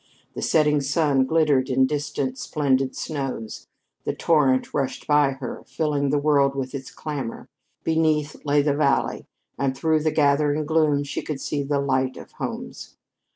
[0.33, 3.67] The setting sun glittered on distant, splendid snows;
[4.03, 7.47] the torrent rushed by her, filling the world with its clamor;
[7.83, 9.27] beneath lay the valley,
[9.59, 12.97] and through the gathering gloom she could see the light of homes.